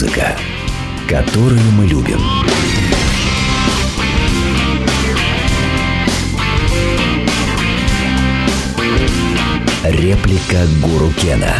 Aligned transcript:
Музыка, 0.00 0.38
которую 1.08 1.72
мы 1.72 1.84
любим. 1.84 2.20
Реплика 9.82 10.68
Гуру 10.80 11.10
Кена. 11.14 11.52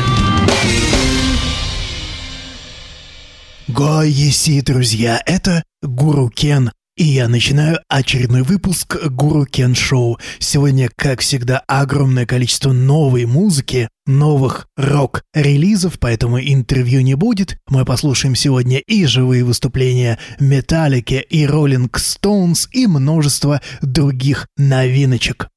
Гоеси, 3.67 4.61
друзья, 4.61 5.21
это 5.27 5.65
Гуру 5.83 6.29
Кен, 6.29 6.71
и 6.99 7.05
я 7.05 7.29
начинаю 7.29 7.79
очередной 7.89 8.43
выпуск 8.43 8.97
Гуру 9.07 9.47
Кен 9.47 9.77
Шоу. 9.77 10.19
Сегодня, 10.41 10.91
как 10.95 11.21
всегда, 11.21 11.61
огромное 11.69 12.27
количество 12.27 12.73
новой 12.73 13.25
музыки, 13.25 13.89
новых 14.07 14.67
рок-релизов, 14.77 16.01
поэтому 16.01 16.41
интервью 16.41 17.01
не 17.03 17.15
будет. 17.15 17.57
Мы 17.69 17.85
послушаем 17.85 18.35
сегодня 18.35 18.79
и 18.79 19.07
живые 19.07 19.45
выступления 19.45 20.19
Металлики, 20.41 21.25
и 21.31 21.47
Роллинг 21.47 21.99
Стоунс, 21.99 22.69
и 22.73 22.89
множество 22.89 23.63
других 23.81 24.49
новиночек. 24.57 25.49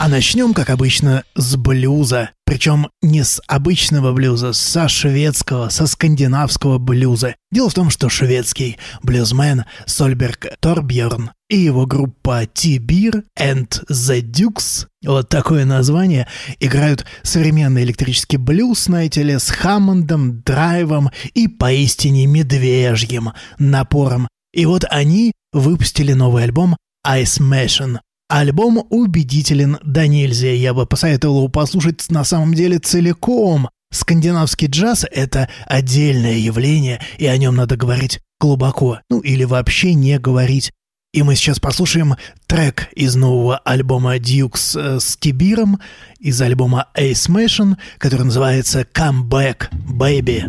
А 0.00 0.08
начнем, 0.08 0.54
как 0.54 0.70
обычно, 0.70 1.24
с 1.34 1.56
блюза. 1.56 2.30
Причем 2.46 2.88
не 3.02 3.22
с 3.22 3.38
обычного 3.46 4.14
блюза, 4.14 4.54
со 4.54 4.88
шведского, 4.88 5.68
со 5.68 5.86
скандинавского 5.86 6.78
блюза. 6.78 7.36
Дело 7.52 7.68
в 7.68 7.74
том, 7.74 7.90
что 7.90 8.08
шведский 8.08 8.78
блюзмен 9.02 9.66
Сольберг 9.84 10.56
Торбьерн 10.58 11.32
и 11.50 11.58
его 11.58 11.84
группа 11.84 12.46
T-Beer 12.46 13.24
and 13.38 13.68
the 13.90 14.22
Dukes, 14.22 14.86
вот 15.04 15.28
такое 15.28 15.66
название, 15.66 16.26
играют 16.60 17.04
современный 17.22 17.82
электрический 17.82 18.38
блюз, 18.38 18.84
знаете 18.84 19.22
ли, 19.22 19.38
с 19.38 19.50
Хаммондом, 19.50 20.40
драйвом 20.40 21.10
и 21.34 21.46
поистине 21.46 22.24
медвежьим 22.24 23.32
напором. 23.58 24.28
И 24.54 24.64
вот 24.64 24.86
они 24.88 25.34
выпустили 25.52 26.14
новый 26.14 26.44
альбом 26.44 26.78
Ice 27.06 27.38
Machine. 27.38 27.98
Альбом 28.30 28.86
убедителен 28.90 29.78
до 29.82 30.06
нельзя, 30.06 30.52
я 30.52 30.72
бы 30.72 30.86
посоветовал 30.86 31.38
его 31.38 31.48
послушать 31.48 32.08
на 32.10 32.22
самом 32.22 32.54
деле 32.54 32.78
целиком. 32.78 33.68
Скандинавский 33.90 34.68
джаз— 34.68 35.04
это 35.10 35.48
отдельное 35.66 36.36
явление, 36.36 37.00
и 37.18 37.26
о 37.26 37.36
нем 37.36 37.56
надо 37.56 37.76
говорить 37.76 38.20
глубоко, 38.38 39.00
ну 39.10 39.18
или 39.18 39.42
вообще 39.42 39.94
не 39.94 40.16
говорить. 40.20 40.70
И 41.12 41.24
мы 41.24 41.34
сейчас 41.34 41.58
послушаем 41.58 42.14
трек 42.46 42.86
из 42.94 43.16
нового 43.16 43.58
альбома 43.58 44.16
Dukes 44.18 44.78
э, 44.80 45.00
с 45.00 45.16
Тибиром, 45.16 45.80
из 46.20 46.40
альбома 46.40 46.86
Ace 46.96 47.28
Mation, 47.28 47.78
который 47.98 48.26
называется 48.26 48.82
Come 48.94 49.24
Back, 49.24 49.72
Baby. 49.72 50.44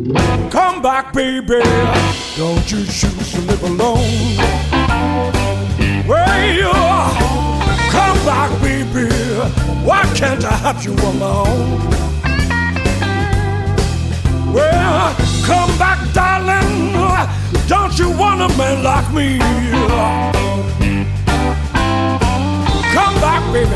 Come 0.52 0.84
back, 0.84 1.12
baby. 1.14 1.64
Don't 2.38 2.72
you 2.72 2.86
choose 2.86 3.32
to 3.32 3.42
live 3.42 3.64
alone. 3.64 4.38
Where 6.06 6.54
you 6.54 6.70
are. 6.70 7.21
Back, 8.26 8.52
baby. 8.62 9.10
Why 9.84 10.04
can't 10.16 10.44
I 10.46 10.52
have 10.52 10.84
you 10.86 10.94
alone? 10.94 11.80
Well, 14.54 15.16
come 15.44 15.78
back, 15.80 16.00
darling. 16.14 16.94
Don't 17.68 17.98
you 17.98 18.12
want 18.12 18.42
a 18.42 18.58
man 18.58 18.84
like 18.84 19.12
me? 19.12 19.40
Come 22.94 23.16
back, 23.22 23.42
baby. 23.52 23.76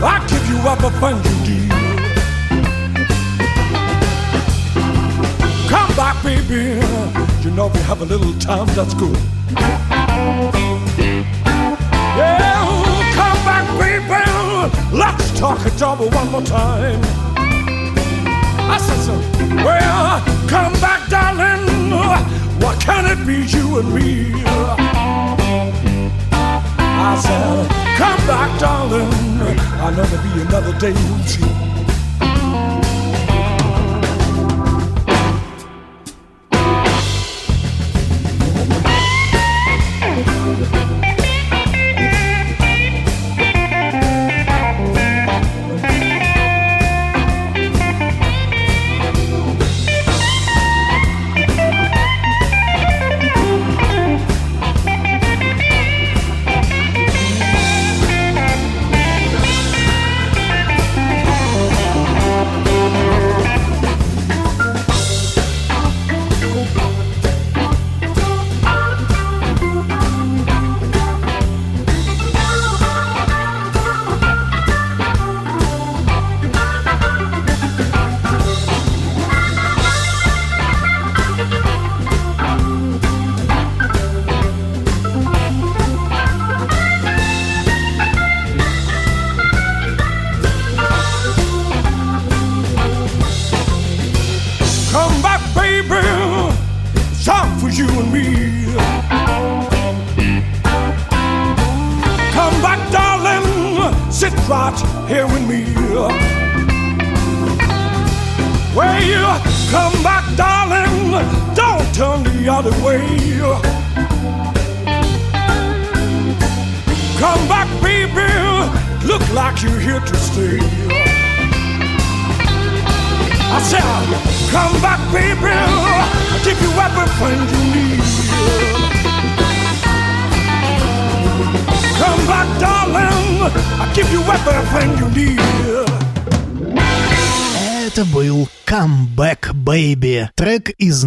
I'll 0.00 0.26
give 0.28 0.48
you 0.48 0.56
everything 0.72 1.18
you 1.26 1.36
need. 1.46 1.70
Come 5.68 5.94
back, 5.94 6.22
baby. 6.22 6.80
You 7.44 7.50
know 7.50 7.66
we 7.68 7.80
have 7.80 8.00
a 8.00 8.04
little 8.06 8.32
time, 8.38 8.66
that's 8.74 8.94
good. 8.94 9.18
Yeah. 12.16 12.61
Talk 15.42 15.66
it 15.66 15.82
over 15.82 16.06
one 16.06 16.30
more 16.30 16.42
time. 16.42 17.00
I 17.36 18.78
said 18.78 19.00
so. 19.02 19.12
Well, 19.56 20.22
come 20.46 20.72
back, 20.74 21.08
darling. 21.08 21.90
What 22.60 22.78
can 22.80 23.06
it 23.06 23.26
be, 23.26 23.42
you 23.50 23.80
and 23.80 23.92
me? 23.92 24.44
I 26.78 27.18
said, 27.20 27.68
come 27.98 28.24
back, 28.28 28.60
darling. 28.60 29.10
I'll 29.80 29.90
never 29.90 30.16
be 30.22 30.42
another 30.42 30.78
day 30.78 30.92
with 30.92 31.40
you. 31.40 31.81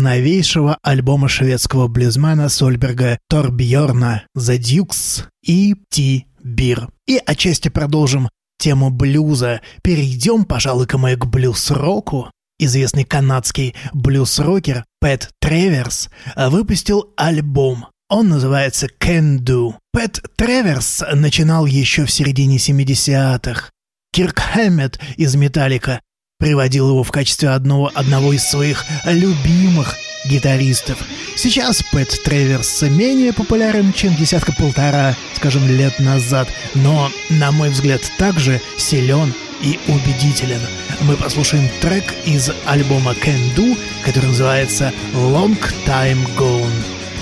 Новейшего 0.06 0.78
альбома 0.82 1.28
шведского 1.28 1.88
блюзмена 1.88 2.48
Сольберга 2.48 3.20
Торбьорна 3.28 4.24
«The 4.38 4.58
Dukes» 4.58 5.24
и 5.44 5.76
«Ти 5.90 6.28
Бир». 6.44 6.90
И 7.08 7.20
отчасти 7.26 7.70
продолжим 7.70 8.30
тему 8.58 8.92
блюза. 8.92 9.62
Перейдем, 9.82 10.46
пожалуй-ка 10.46 10.98
мы 10.98 11.16
к 11.16 11.26
блюз-року. 11.26 12.32
Известный 12.58 13.04
канадский 13.04 13.76
блюз-рокер 13.94 14.86
Пэт 15.02 15.32
Треверс 15.42 16.10
выпустил 16.38 17.14
альбом. 17.18 17.88
Он 18.10 18.30
называется 18.30 18.88
«Can 19.00 19.40
Do». 19.40 19.74
Пэт 19.92 20.22
Треверс 20.38 21.04
начинал 21.14 21.66
еще 21.66 22.06
в 22.06 22.12
середине 22.12 22.56
70-х. 22.56 23.72
Кирк 24.14 24.40
Хэммет 24.40 25.00
из 25.18 25.36
«Металлика» 25.36 26.00
приводил 26.40 26.90
его 26.90 27.04
в 27.04 27.12
качестве 27.12 27.50
одного, 27.50 27.92
одного 27.94 28.32
из 28.32 28.46
своих 28.46 28.86
любимых 29.04 29.96
гитаристов. 30.26 30.98
Сейчас 31.36 31.84
Пэт 31.92 32.24
Треверс 32.24 32.84
менее 32.84 33.34
популярен, 33.34 33.92
чем 33.92 34.16
десятка-полтора, 34.16 35.16
скажем, 35.36 35.68
лет 35.68 36.00
назад, 36.00 36.48
но, 36.74 37.12
на 37.30 37.52
мой 37.52 37.70
взгляд, 37.70 38.02
также 38.18 38.62
силен 38.78 39.34
и 39.66 39.80
убедителен. 39.88 40.62
Мы 41.02 41.18
послушаем 41.18 41.68
трек 41.82 42.14
из 42.26 42.52
альбома 42.66 43.12
Can 43.14 43.54
Do, 43.56 43.78
который 44.06 44.28
называется 44.28 44.94
Long 45.14 45.58
Time 45.86 46.26
Gone. 46.38 46.72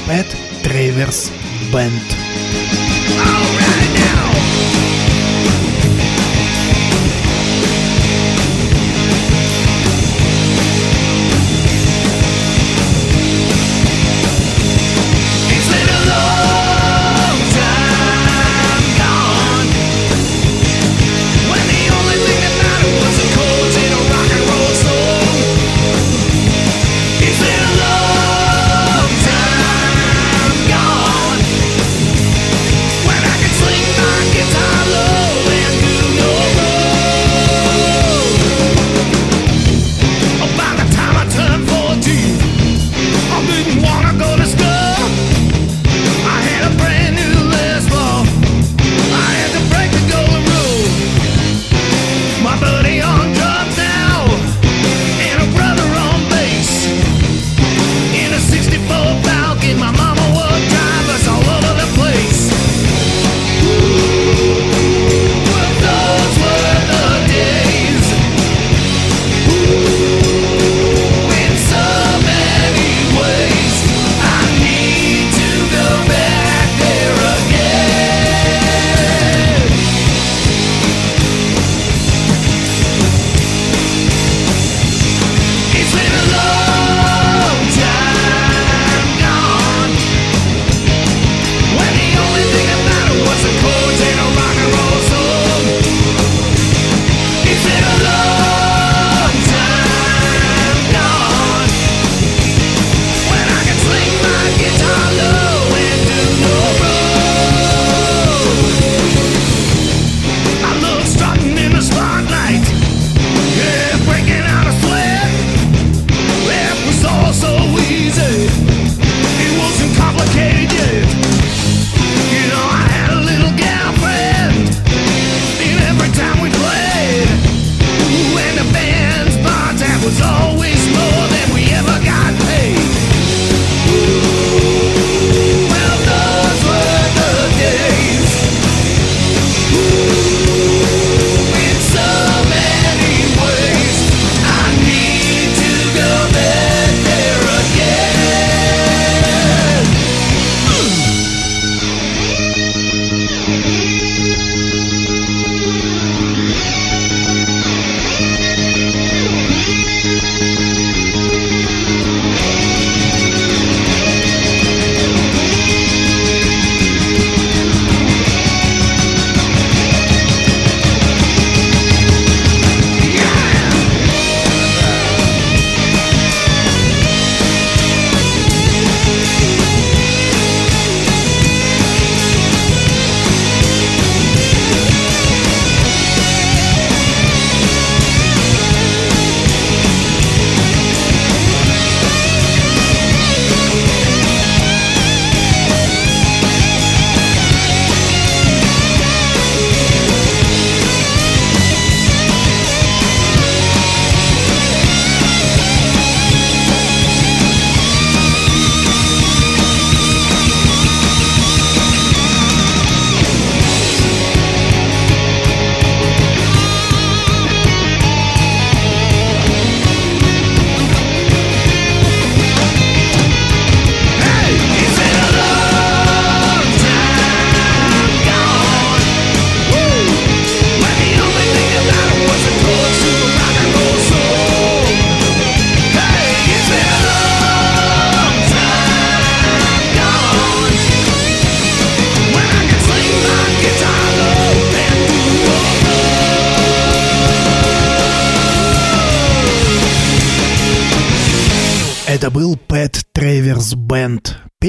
Pat 0.06 0.28
Travers 0.63 1.31
Band. 1.72 1.92
Это 3.16 3.73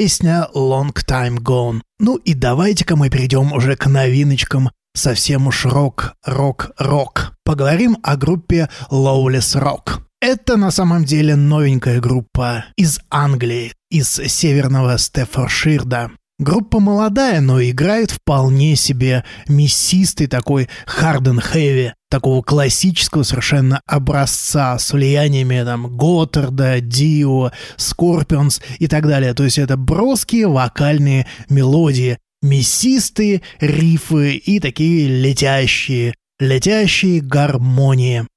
Песня 0.05 0.47
Long 0.53 0.93
Time 0.93 1.39
Gone. 1.39 1.81
Ну 1.97 2.17
и 2.17 2.35
давайте-ка 2.35 2.95
мы 2.95 3.09
перейдем 3.09 3.51
уже 3.53 3.75
к 3.75 3.87
новиночкам. 3.87 4.69
Совсем 4.95 5.47
уж 5.47 5.65
рок, 5.65 6.13
рок, 6.23 6.73
рок. 6.77 7.33
Поговорим 7.43 7.97
о 8.03 8.15
группе 8.15 8.69
Lawless 8.91 9.59
Rock. 9.59 10.01
Это 10.21 10.57
на 10.57 10.69
самом 10.69 11.05
деле 11.05 11.35
новенькая 11.35 11.99
группа 12.01 12.65
из 12.77 12.99
Англии, 13.09 13.73
из 13.89 14.07
северного 14.07 14.99
Стефорширда. 14.99 16.11
Группа 16.37 16.81
молодая, 16.81 17.39
но 17.39 17.61
играет 17.63 18.11
вполне 18.11 18.75
себе 18.75 19.23
мессистый 19.47 20.27
такой 20.27 20.67
харден 20.85 21.39
хэви 21.39 21.93
такого 22.09 22.41
классического 22.41 23.23
совершенно 23.23 23.81
образца 23.85 24.77
с 24.77 24.91
влияниями 24.91 25.63
там 25.63 25.95
Готтерда, 25.95 26.81
Дио, 26.81 27.51
Скорпионс 27.77 28.61
и 28.79 28.87
так 28.87 29.07
далее. 29.07 29.33
То 29.33 29.45
есть 29.45 29.57
это 29.57 29.77
броские 29.77 30.49
вокальные 30.49 31.25
мелодии, 31.49 32.17
мясистые 32.41 33.41
риффы 33.61 34.35
и 34.35 34.59
такие 34.59 35.07
летящие, 35.07 36.15
летящие 36.39 37.21
гармонии. 37.21 38.27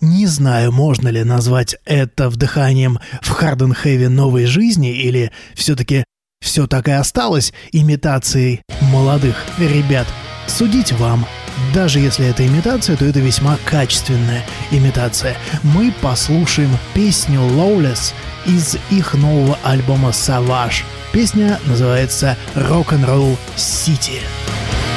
Не 0.00 0.26
знаю, 0.26 0.72
можно 0.72 1.08
ли 1.08 1.22
назвать 1.22 1.76
это 1.84 2.30
вдыханием 2.30 2.98
в 3.20 3.28
hard 3.28 3.54
and 3.54 3.74
heavy 3.74 4.08
новой 4.08 4.46
жизни 4.46 4.90
или 4.90 5.30
все-таки 5.54 6.04
все 6.42 6.66
так 6.66 6.88
и 6.88 6.90
осталось 6.90 7.54
имитацией 7.70 8.60
молодых 8.82 9.36
ребят. 9.58 10.06
Судить 10.46 10.92
вам. 10.92 11.24
Даже 11.72 12.00
если 12.00 12.26
это 12.26 12.46
имитация, 12.46 12.96
то 12.96 13.04
это 13.04 13.20
весьма 13.20 13.56
качественная 13.64 14.42
имитация. 14.70 15.36
Мы 15.62 15.94
послушаем 16.02 16.76
песню 16.92 17.40
Lowless 17.40 18.12
из 18.44 18.76
их 18.90 19.14
нового 19.14 19.56
альбома 19.62 20.10
«Savage». 20.10 20.82
Песня 21.12 21.58
называется 21.66 22.36
«Rock'n'Roll 22.54 23.38
City». 23.56 24.18
City. 24.18 24.91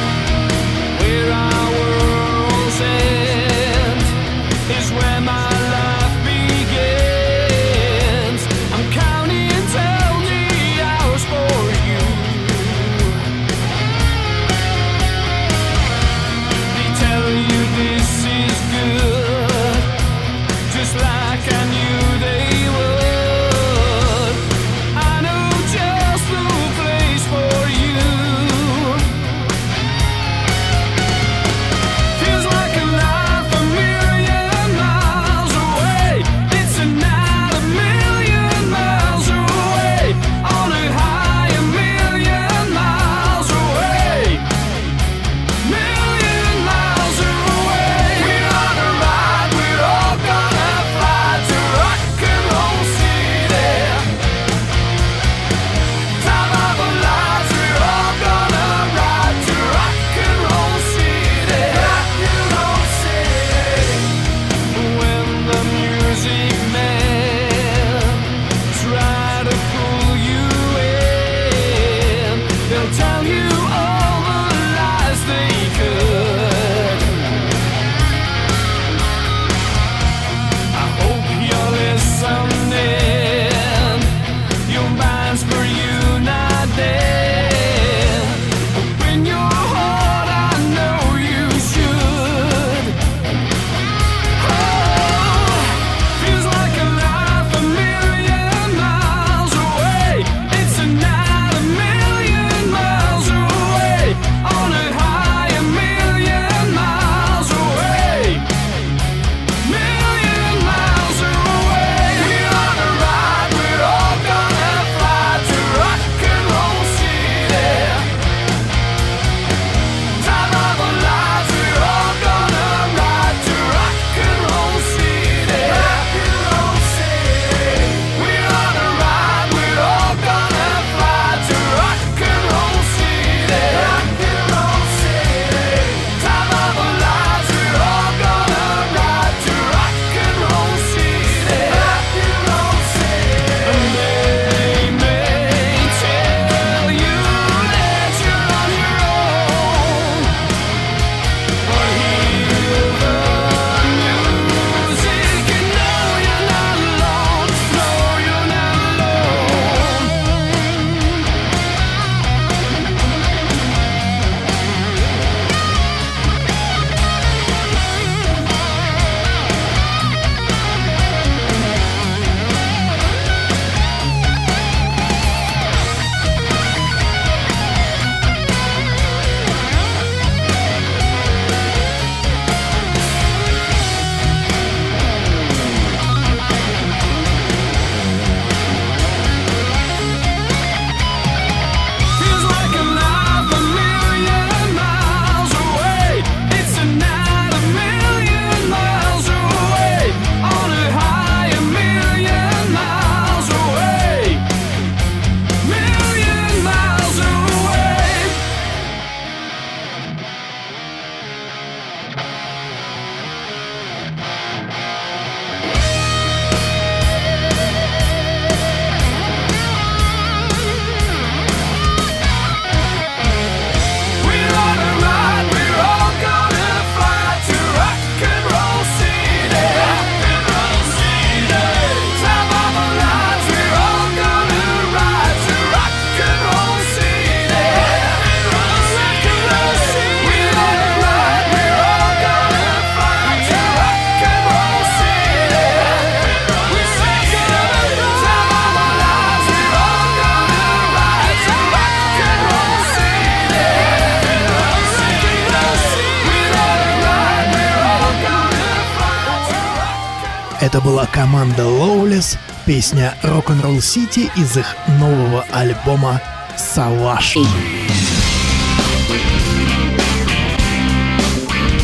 песня 262.85 263.15
«Rock'n'Roll 263.23 263.79
City» 263.79 264.29
из 264.37 264.57
их 264.57 264.75
нового 264.99 265.43
альбома 265.51 266.21
«Салаш». 266.55 267.35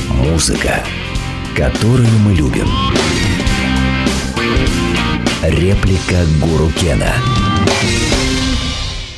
Музыка, 0.09 0.83
которую 1.57 2.07
мы 2.19 2.35
любим. 2.35 2.67
Реплика 5.41 6.23
Гуру 6.39 6.69
Кена. 6.79 7.11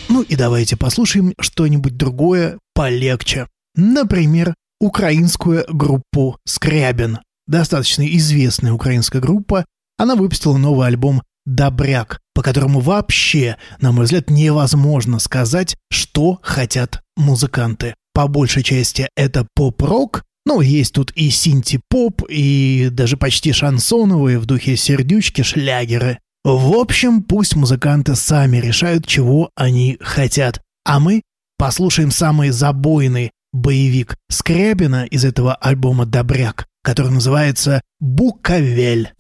Ну 0.07 0.21
и 0.21 0.37
давайте 0.37 0.77
послушаем 0.77 1.33
что-нибудь 1.37 1.97
другое 1.97 2.59
полегче. 2.73 3.47
Например, 3.75 4.55
украинскую 4.79 5.65
группу 5.67 6.37
«Скрябин». 6.45 7.19
Достаточно 7.45 8.07
известная 8.07 8.71
украинская 8.71 9.21
группа. 9.21 9.65
Она 9.97 10.15
выпустила 10.15 10.55
новый 10.55 10.87
альбом 10.87 11.21
«Добряк», 11.45 12.19
по 12.33 12.41
которому 12.41 12.79
вообще, 12.79 13.57
на 13.79 13.91
мой 13.91 14.05
взгляд, 14.05 14.29
невозможно 14.29 15.19
сказать, 15.19 15.75
что 15.91 16.39
хотят 16.41 17.01
музыканты. 17.17 17.95
По 18.13 18.27
большей 18.27 18.63
части 18.63 19.09
это 19.15 19.47
поп-рок, 19.55 20.23
ну, 20.45 20.61
есть 20.61 20.93
тут 20.93 21.11
и 21.15 21.29
синти-поп, 21.29 22.23
и 22.29 22.89
даже 22.91 23.17
почти 23.17 23.53
шансоновые 23.53 24.39
в 24.39 24.45
духе 24.45 24.75
сердючки 24.75 25.41
шлягеры. 25.41 26.19
В 26.43 26.73
общем, 26.73 27.23
пусть 27.23 27.55
музыканты 27.55 28.15
сами 28.15 28.57
решают, 28.57 29.07
чего 29.07 29.49
они 29.55 29.97
хотят. 30.01 30.61
А 30.85 30.99
мы 30.99 31.21
послушаем 31.57 32.11
самый 32.11 32.49
забойный 32.49 33.31
боевик 33.53 34.17
Скрябина 34.29 35.05
из 35.05 35.23
этого 35.23 35.55
альбома 35.55 36.05
«Добряк», 36.05 36.67
который 36.83 37.11
называется 37.11 37.81
«Буковель». 38.01 39.13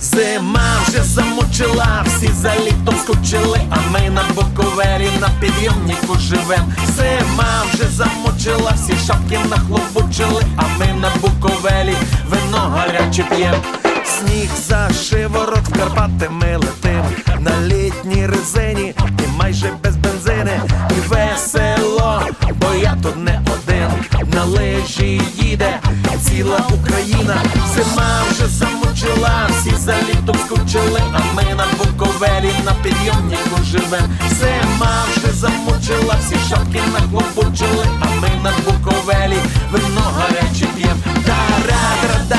Зима 0.00 0.80
вже 0.88 1.02
замучила, 1.02 2.04
всі 2.06 2.28
за 2.28 2.52
літом 2.54 2.94
скучили, 3.02 3.60
а 3.70 3.76
ми 3.90 4.10
на 4.10 4.22
Буковелі 4.34 5.08
на 5.20 5.28
підйомнику 5.40 6.18
живем. 6.18 6.74
Зима 6.96 7.62
вже 7.72 7.84
замучила, 7.88 8.72
всі 8.76 9.06
шапки 9.06 9.38
нахлобучили, 9.50 10.42
а 10.56 10.62
ми 10.78 11.00
на 11.00 11.10
Буковелі 11.20 11.96
вино 12.28 12.58
гаряче 12.58 13.22
п'єм. 13.22 13.54
Сніг 14.04 14.50
за 14.68 14.90
шиворот 14.92 15.68
в 15.68 15.78
Карпати 15.78 16.28
ми 16.30 16.56
летим 16.56 17.04
на 17.40 17.60
літній 17.62 18.26
резині 18.26 18.94
і 19.24 19.38
майже 19.38 19.72
без 19.82 19.96
бензини. 19.96 20.60
І 20.90 21.08
весело, 21.08 21.97
бо 22.54 22.74
я 22.74 22.96
тут 23.02 23.16
не 23.16 23.40
один. 23.54 23.90
На 24.34 24.44
лижі 24.44 25.22
їде 25.34 25.80
ціла 26.22 26.60
Україна. 26.80 27.42
Зима 27.74 28.22
вже 28.30 28.46
замучила, 28.46 29.48
всі 29.50 29.74
за 29.76 29.94
літом 30.08 30.36
скучили, 30.46 31.00
а 31.12 31.18
ми 31.34 31.54
на 31.54 31.66
Буковелі 31.78 32.52
на 32.64 32.72
підйомнику 32.82 33.64
живем. 33.64 34.18
Зима 34.30 35.04
вже 35.16 35.32
замучила, 35.32 36.16
всі 36.20 36.36
шапки 36.48 36.80
нахлопучили, 36.92 37.86
а 38.00 38.06
ми 38.20 38.30
на 38.42 38.52
Буковелі 38.64 39.38
вино 39.72 40.00
гаряче 40.16 40.66
п'єм. 40.76 41.02
Дара-дара-дара-дара, 41.26 42.37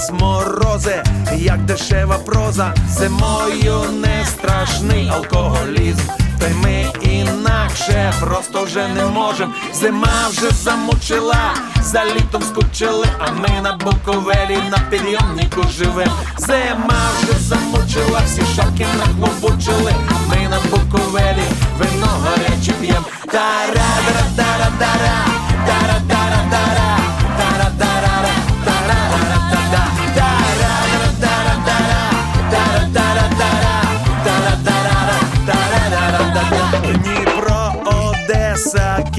нас 0.00 0.10
морози, 0.20 1.02
як 1.36 1.64
дешева 1.64 2.18
проза, 2.18 2.74
зимою 2.88 3.80
не 3.92 4.24
страшний 4.26 5.08
алкоголізм. 5.08 6.02
Та 6.38 6.46
й 6.46 6.54
ми 6.54 6.86
інакше 7.02 8.12
просто 8.20 8.64
вже 8.64 8.88
не 8.88 9.04
можем. 9.04 9.54
Зима 9.74 10.28
вже 10.30 10.50
замучила, 10.50 11.54
за 11.82 12.04
літом 12.04 12.42
скучили, 12.42 13.06
а 13.18 13.30
ми 13.32 13.60
на 13.62 13.72
Буковелі 13.72 14.58
на 14.70 14.78
підйомнику 14.90 15.62
живем. 15.78 16.10
Зима 16.38 17.10
вже 17.22 17.38
замучила, 17.38 18.20
всі 18.26 18.42
шапки 18.56 18.86
нахлобучили, 18.98 19.94
ми 20.28 20.48
на 20.48 20.58
Буковелі 20.70 21.44
вино 21.78 22.08
гаряче 22.24 22.72
п'єм. 22.80 23.04
Тара-дара-дара-дара, 23.32 25.26
дара-дара-дара, 25.66 27.09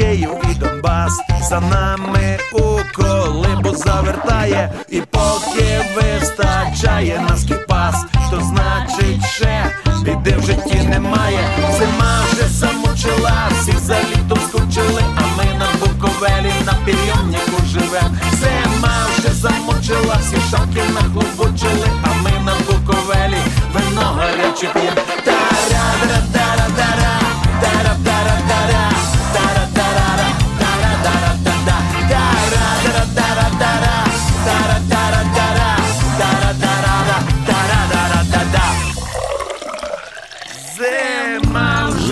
Київ 0.01 0.29
і 0.51 0.53
Донбас 0.53 1.21
За 1.49 1.59
нами 1.59 2.37
у 2.53 2.79
колибу 2.95 3.75
завертає, 3.75 4.71
і 4.89 5.01
поки 5.01 5.81
вистачає 5.95 7.25
на 7.29 7.37
скіпас, 7.37 7.95
то 8.31 8.41
значить 8.41 9.25
ще 9.25 9.71
біди 10.03 10.35
в 10.37 10.45
житті 10.45 10.87
немає. 10.89 11.39
Зима 11.77 12.21
вже 12.31 12.47
замучила, 12.47 13.49
всіх 13.51 13.79
за 13.79 13.95
літом 13.99 14.39
скучили, 14.49 15.03
а 15.15 15.21
ми 15.37 15.45
на 15.59 15.67
Буковелі 15.79 16.51
на 16.65 16.73
підйомнику 16.85 17.65
живем. 17.71 18.19
Зима 18.39 19.05
вже 19.17 19.33
замучила, 19.33 20.17
всі 20.21 20.37
шапки 20.51 20.81
нахлобучили, 20.93 21.87
а 22.03 22.07
ми 22.23 22.31
на 22.45 22.53
Буковелі 22.67 23.41
вино 23.73 24.01
гаряче 24.01 24.67
п'єм. 24.73 24.95
Тара-дара-дара-дара, 25.25 26.50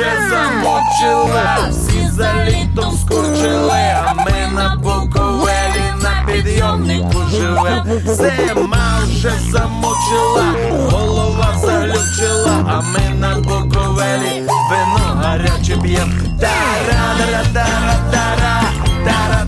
вже 0.10 0.30
замучила, 0.30 1.58
всі 1.70 2.10
за 2.10 2.34
літом 2.46 2.98
скучили, 3.02 3.96
а 4.08 4.14
ми 4.14 4.52
на 4.56 4.76
Буковелі 4.76 5.84
на 6.04 6.24
підйомнику 6.28 7.22
живе, 7.32 7.84
Зима 8.06 9.00
вже 9.04 9.32
замочила, 9.52 10.54
голова 10.92 11.54
заглючила, 11.62 12.66
а 12.68 12.82
ми 12.82 13.16
на 13.20 13.36
Буковелі 13.36 14.44
вино 14.70 15.22
гаряче 15.24 15.78
п'єм. 15.84 16.14
Тара-тара-тара-тара, 16.40 17.96
дара-дара-дара, 18.12 19.46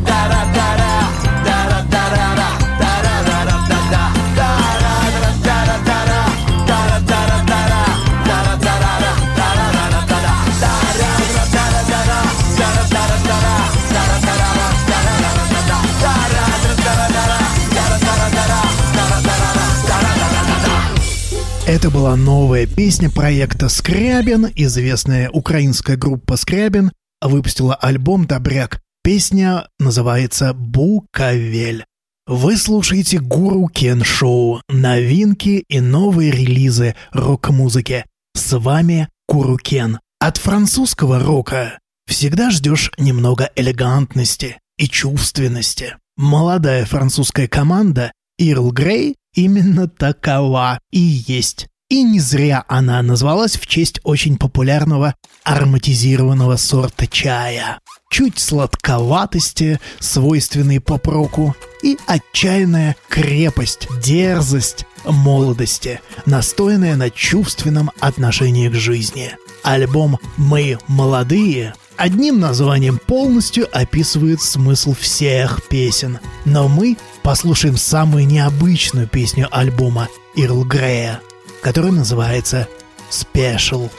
Это 21.81 21.89
была 21.89 22.15
новая 22.15 22.67
песня 22.67 23.09
проекта 23.09 23.67
«Скрябин». 23.67 24.49
Известная 24.55 25.31
украинская 25.31 25.97
группа 25.97 26.37
«Скрябин» 26.37 26.91
выпустила 27.23 27.73
альбом 27.73 28.27
«Добряк». 28.27 28.79
Песня 29.03 29.67
называется 29.79 30.53
«Буковель». 30.53 31.83
Вы 32.27 32.57
слушаете 32.57 33.17
Гуру 33.17 33.67
Кен 33.67 34.03
Шоу, 34.03 34.61
новинки 34.69 35.63
и 35.67 35.79
новые 35.79 36.29
релизы 36.29 36.93
рок-музыки. 37.13 38.05
С 38.35 38.55
вами 38.55 39.09
Гуру 39.27 39.57
Кен. 39.57 39.97
От 40.19 40.37
французского 40.37 41.17
рока 41.17 41.79
всегда 42.05 42.51
ждешь 42.51 42.91
немного 42.99 43.49
элегантности 43.55 44.59
и 44.77 44.87
чувственности. 44.87 45.97
Молодая 46.15 46.85
французская 46.85 47.47
команда 47.47 48.11
Ирл 48.37 48.71
Грей 48.71 49.15
именно 49.33 49.87
такова 49.87 50.79
и 50.91 50.99
есть. 50.99 51.70
И 51.91 52.03
не 52.03 52.21
зря 52.21 52.63
она 52.69 53.01
назвалась 53.01 53.57
в 53.57 53.67
честь 53.67 53.99
очень 54.05 54.37
популярного 54.37 55.13
ароматизированного 55.43 56.55
сорта 56.55 57.05
чая. 57.05 57.79
Чуть 58.09 58.39
сладковатости, 58.39 59.77
свойственной 59.99 60.79
поп-року, 60.79 61.53
и 61.83 61.97
отчаянная 62.07 62.95
крепость, 63.09 63.89
дерзость 64.01 64.85
молодости, 65.03 65.99
настойная 66.25 66.95
на 66.95 67.09
чувственном 67.09 67.91
отношении 67.99 68.69
к 68.69 68.75
жизни. 68.75 69.35
Альбом 69.61 70.17
«Мы 70.37 70.77
молодые» 70.87 71.73
одним 71.97 72.39
названием 72.39 72.99
полностью 73.05 73.67
описывает 73.77 74.41
смысл 74.41 74.95
всех 74.97 75.67
песен. 75.67 76.19
Но 76.45 76.69
мы 76.69 76.95
послушаем 77.21 77.75
самую 77.75 78.27
необычную 78.27 79.09
песню 79.09 79.49
альбома 79.51 80.07
Ирл 80.35 80.63
Грея, 80.63 81.19
которая 81.61 81.91
называется 81.91 82.67
«Special». 83.09 83.89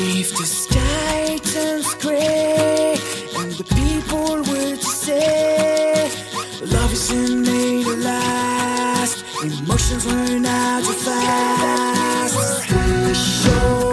If 0.00 0.30
the 0.36 0.46
sky 0.46 1.38
turns 1.42 1.94
gray 2.00 2.94
and 3.36 3.52
the 3.52 3.64
people 3.64 4.42
were 4.48 4.76
to 4.76 4.82
say 4.82 6.08
love 6.72 6.92
isn't 6.92 7.42
made 7.42 7.84
to 7.84 7.96
last, 7.96 9.24
emotions 9.42 10.06
run 10.06 10.46
out 10.46 10.84
too 10.84 10.92
fast. 10.92 12.62
Special, 12.62 13.87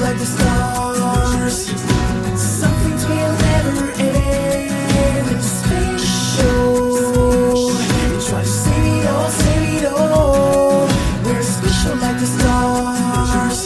like 0.00 0.18
the 0.18 0.26
stars. 0.26 1.72
Will 3.08 3.34
never 3.46 3.90
end. 4.00 5.42
Special. 5.42 6.52
Try 8.26 8.42
to 8.42 8.46
save 8.46 9.02
it 9.02 9.06
all, 9.06 9.30
save 9.30 9.82
it 9.82 9.86
all. 9.92 10.86
We're 11.24 11.42
special 11.42 11.96
like 11.96 12.18
the 12.20 12.26
stars. 12.26 13.58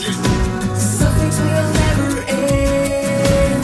Will 1.39 1.69
never 1.81 2.09
end. 2.27 3.63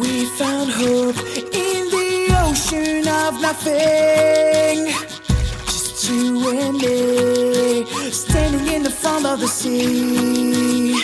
We 0.00 0.26
found 0.38 0.70
hope 0.70 1.18
in 1.54 1.88
the 1.94 2.08
ocean 2.44 3.08
of 3.08 3.40
nothing. 3.40 5.15
You 6.08 6.50
and 6.50 6.78
me, 6.78 7.84
standing 8.12 8.72
in 8.72 8.84
the 8.84 8.90
front 8.90 9.26
of 9.26 9.40
the 9.40 9.48
sea. 9.48 10.94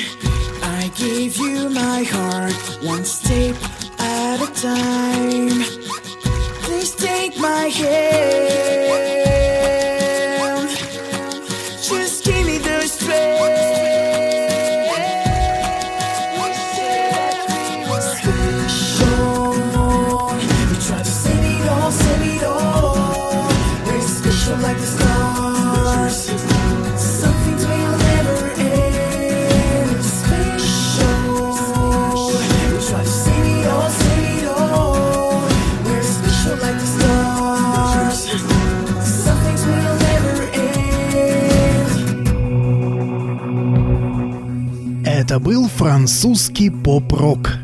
I 0.62 0.92
gave 0.94 1.36
you 1.38 1.68
my 1.70 2.04
heart, 2.04 2.54
one 2.84 3.04
step 3.04 3.56
at 3.98 4.40
a 4.40 4.46
time. 4.60 5.64
Please 6.62 6.94
take 6.94 7.36
my 7.40 7.64
hand. 7.66 8.81
Это 45.32 45.40
был 45.40 45.66
французский 45.66 46.68
поп-рок. 46.68 47.54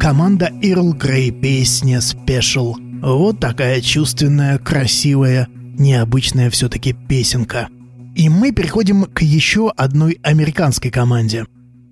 Команда 0.00 0.48
Earl 0.62 0.98
Grey 0.98 1.30
песня 1.30 1.98
Special. 1.98 2.72
Вот 3.02 3.38
такая 3.38 3.82
чувственная, 3.82 4.56
красивая, 4.56 5.46
необычная 5.50 6.48
все-таки 6.48 6.94
песенка. 6.94 7.68
И 8.16 8.30
мы 8.30 8.52
переходим 8.52 9.04
к 9.04 9.20
еще 9.20 9.70
одной 9.76 10.18
американской 10.22 10.90
команде. 10.90 11.44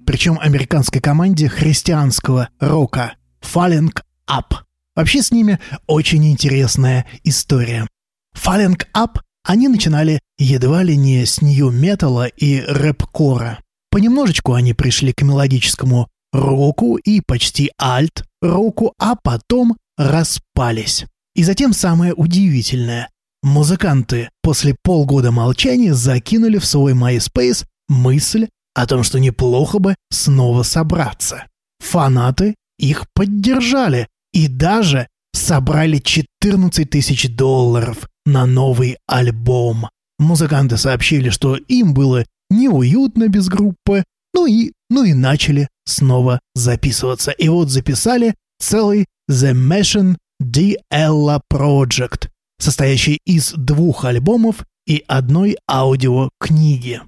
Причем 0.07 0.39
американской 0.41 1.03
команде 1.03 1.51
христианского 1.51 2.49
рока 2.59 3.13
Falling 3.43 3.93
Up. 4.31 4.57
Вообще 4.97 5.23
с 5.23 5.31
ними 5.31 5.59
очень 5.87 6.27
интересная 6.27 7.05
история. 7.23 7.87
Falling 8.35 8.81
Up 8.97 9.21
они 9.45 9.69
начинали 9.69 10.21
едва 10.39 10.83
ли 10.83 10.97
не 10.97 11.27
с 11.27 11.43
нью-металла 11.43 12.29
и 12.29 12.63
рэп-кора. 12.63 13.59
Понемножечку 13.91 14.53
они 14.53 14.75
пришли 14.75 15.13
к 15.13 15.23
мелодическому 15.23 16.09
року 16.33 16.97
и 16.97 17.21
почти 17.21 17.71
альт-року, 17.81 18.93
а 18.99 19.17
потом 19.17 19.77
распались. 19.97 21.07
И 21.35 21.43
затем 21.43 21.73
самое 21.73 22.15
удивительное. 22.15 23.09
Музыканты 23.43 24.31
после 24.43 24.75
полгода 24.83 25.31
молчания 25.31 25.95
закинули 25.95 26.59
в 26.59 26.67
свой 26.67 26.93
MySpace 26.93 27.65
мысль 27.89 28.49
о 28.75 28.87
том, 28.87 29.03
что 29.03 29.19
неплохо 29.21 29.79
бы 29.79 29.95
снова 30.11 30.63
собраться. 30.63 31.47
Фанаты 31.79 32.57
их 32.79 33.07
поддержали 33.15 34.09
и 34.33 34.49
даже 34.49 35.09
собрали 35.33 35.99
14 35.99 36.91
тысяч 36.91 37.35
долларов 37.35 38.09
на 38.27 38.47
новый 38.47 38.99
альбом. 39.07 39.89
Музыканты 40.19 40.77
сообщили, 40.77 41.31
что 41.31 41.57
им 41.57 41.95
было 41.95 42.25
неуютно 42.51 43.29
без 43.29 43.49
группы, 43.49 44.05
ну 44.35 44.47
и, 44.47 44.73
ну 44.91 45.05
и 45.05 45.15
начали 45.15 45.69
снова 45.85 46.41
записываться. 46.55 47.31
И 47.33 47.49
вот 47.49 47.71
записали 47.71 48.35
целый 48.59 49.07
The 49.31 49.53
Mission 49.53 50.17
D. 50.41 50.77
Ella 50.93 51.41
Project, 51.53 52.29
состоящий 52.59 53.19
из 53.25 53.53
двух 53.53 54.05
альбомов 54.05 54.65
и 54.87 55.05
одной 55.07 55.57
аудиокниги. 55.71 57.01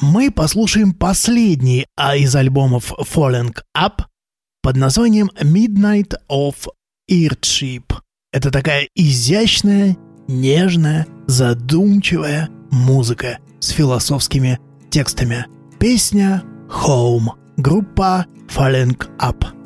Мы 0.00 0.30
послушаем 0.30 0.92
последний 0.92 1.86
а 1.96 2.16
из 2.16 2.34
альбомов 2.34 2.92
Falling 2.92 3.56
Up 3.76 4.04
под 4.62 4.76
названием 4.76 5.30
Midnight 5.40 6.14
of 6.30 6.68
Earthship. 7.10 7.94
Это 8.32 8.50
такая 8.50 8.88
изящная, 8.94 9.96
нежная, 10.28 11.06
задумчивая 11.26 12.48
музыка 12.70 13.38
с 13.60 13.70
философскими 13.70 14.58
текстами. 14.90 15.46
Песня 15.78 16.42
Home. 16.68 17.28
Группа 17.56 18.26
Falling 18.48 18.96
Up. 19.18 19.57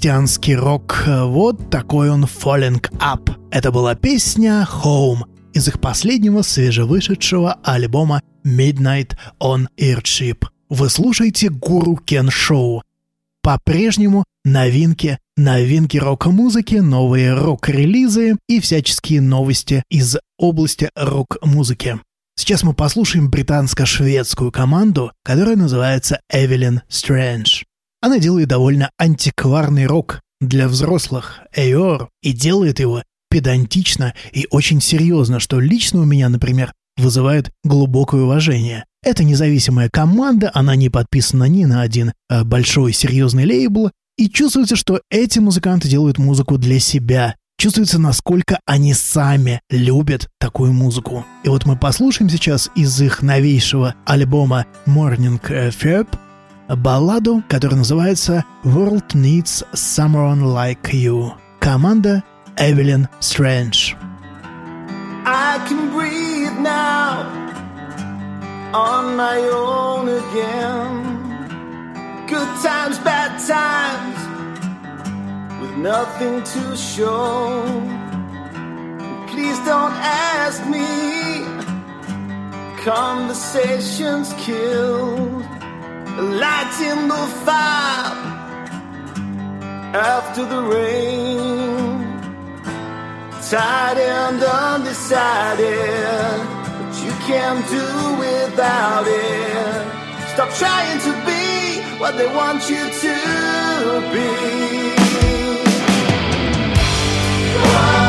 Христианский 0.00 0.56
рок, 0.56 1.04
вот 1.06 1.68
такой 1.68 2.08
он 2.08 2.24
Falling 2.24 2.80
Up. 3.00 3.36
Это 3.50 3.70
была 3.70 3.94
песня 3.94 4.66
Home 4.82 5.24
из 5.52 5.68
их 5.68 5.78
последнего 5.78 6.40
свежевышедшего 6.40 7.58
альбома 7.62 8.22
Midnight 8.42 9.18
on 9.42 9.66
Earthship. 9.78 10.46
Вы 10.70 10.88
слушаете 10.88 11.50
Гуру 11.50 11.96
Кен 11.96 12.30
Шоу. 12.30 12.82
По-прежнему 13.42 14.24
новинки, 14.42 15.18
новинки 15.36 15.98
рок-музыки, 15.98 16.76
новые 16.76 17.34
рок-релизы 17.34 18.38
и 18.48 18.58
всяческие 18.58 19.20
новости 19.20 19.82
из 19.90 20.16
области 20.38 20.88
рок-музыки. 20.94 22.00
Сейчас 22.36 22.62
мы 22.62 22.72
послушаем 22.72 23.28
британско-шведскую 23.30 24.50
команду, 24.50 25.12
которая 25.22 25.56
называется 25.56 26.20
Эвелин 26.32 26.80
Стрэндж. 26.88 27.64
Она 28.02 28.18
делает 28.18 28.48
довольно 28.48 28.90
антикварный 28.98 29.86
рок 29.86 30.20
для 30.40 30.68
взрослых, 30.68 31.40
Эйор, 31.54 32.08
и 32.22 32.32
делает 32.32 32.80
его 32.80 33.02
педантично 33.30 34.14
и 34.32 34.46
очень 34.50 34.80
серьезно, 34.80 35.38
что 35.38 35.60
лично 35.60 36.00
у 36.00 36.04
меня, 36.04 36.28
например, 36.30 36.72
вызывает 36.96 37.50
глубокое 37.62 38.22
уважение. 38.22 38.84
Это 39.02 39.22
независимая 39.22 39.88
команда, 39.90 40.50
она 40.54 40.76
не 40.76 40.88
подписана 40.88 41.44
ни 41.44 41.64
на 41.64 41.82
один 41.82 42.12
э, 42.28 42.42
большой 42.44 42.92
серьезный 42.92 43.44
лейбл, 43.44 43.90
и 44.16 44.28
чувствуется, 44.28 44.76
что 44.76 45.00
эти 45.10 45.38
музыканты 45.38 45.88
делают 45.88 46.18
музыку 46.18 46.58
для 46.58 46.78
себя. 46.78 47.36
Чувствуется, 47.58 47.98
насколько 47.98 48.60
они 48.66 48.94
сами 48.94 49.60
любят 49.70 50.28
такую 50.38 50.72
музыку. 50.72 51.24
И 51.44 51.48
вот 51.48 51.66
мы 51.66 51.76
послушаем 51.76 52.30
сейчас 52.30 52.70
из 52.74 53.00
их 53.00 53.22
новейшего 53.22 53.94
альбома 54.06 54.66
Morning 54.86 55.40
Ferb 55.40 56.08
балладу, 56.76 57.42
которая 57.48 57.78
называется 57.78 58.44
World 58.64 59.08
Needs 59.14 59.64
Someone 59.72 60.42
Like 60.42 60.90
You. 60.92 61.32
Команда 61.60 62.22
Эвелин 62.56 63.08
Стрэндж. 63.20 63.94
I 65.26 65.58
can 65.68 65.90
breathe 65.92 66.58
now 66.60 67.26
on 68.72 69.16
my 69.16 69.38
own 69.52 70.08
again. 70.08 71.20
Good 72.26 72.48
times, 72.62 72.98
bad 73.00 73.38
times, 73.46 74.18
with 75.60 75.76
nothing 75.76 76.42
to 76.42 76.76
show. 76.76 77.64
Please 79.28 79.58
don't 79.66 79.94
ask 79.94 80.64
me. 80.66 81.44
Conversations 82.84 84.32
killed, 84.38 85.44
a 86.20 86.22
light 86.22 86.76
in 86.90 87.08
the 87.08 87.24
fire 87.46 88.12
after 89.94 90.44
the 90.44 90.60
rain 90.74 92.00
tired 93.50 93.98
and 93.98 94.42
undecided, 94.42 95.66
but 96.78 96.94
you 97.04 97.12
can't 97.28 97.64
do 97.76 97.86
without 98.24 99.06
it. 99.06 99.80
Stop 100.32 100.50
trying 100.62 100.98
to 101.06 101.12
be 101.28 101.46
what 101.98 102.12
they 102.18 102.28
want 102.40 102.68
you 102.68 102.84
to 103.04 103.14
be. 104.12 104.28
They 107.54 107.99